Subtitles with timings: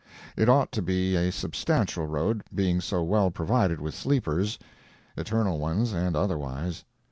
[0.35, 6.15] It ought to be a substantial road, being so well provided with sleepers—eternal ones and
[6.15, 6.83] otherwise.